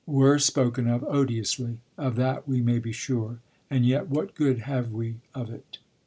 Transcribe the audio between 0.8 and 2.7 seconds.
of odiously of that we